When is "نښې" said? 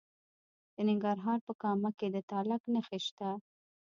2.73-2.99